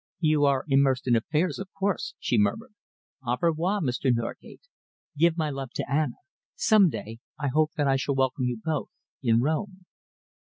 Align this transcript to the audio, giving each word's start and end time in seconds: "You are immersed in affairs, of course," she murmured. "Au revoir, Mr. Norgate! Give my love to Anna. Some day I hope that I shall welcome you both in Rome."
"You 0.19 0.45
are 0.45 0.65
immersed 0.67 1.07
in 1.07 1.15
affairs, 1.15 1.59
of 1.59 1.71
course," 1.73 2.15
she 2.17 2.39
murmured. 2.39 2.73
"Au 3.23 3.37
revoir, 3.39 3.81
Mr. 3.81 4.09
Norgate! 4.11 4.61
Give 5.15 5.37
my 5.37 5.51
love 5.51 5.73
to 5.75 5.87
Anna. 5.87 6.15
Some 6.55 6.89
day 6.89 7.19
I 7.39 7.49
hope 7.49 7.73
that 7.75 7.87
I 7.87 7.97
shall 7.97 8.15
welcome 8.15 8.45
you 8.45 8.59
both 8.65 8.89
in 9.21 9.41
Rome." 9.41 9.85